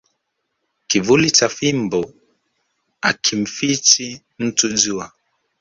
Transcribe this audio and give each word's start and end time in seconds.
Kivuli 0.89 1.27
cha 1.37 1.49
fimbo 1.49 2.13
hakimfichi 3.01 4.21
mtu 4.39 4.69
jua 4.69 5.11